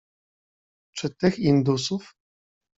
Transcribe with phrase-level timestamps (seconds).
[0.95, 2.13] "Czy tych indusów?"